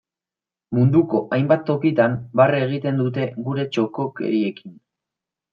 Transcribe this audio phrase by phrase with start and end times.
[0.77, 4.77] Munduko hainbat tokitan, barre egiten dute gure txokokeriekin.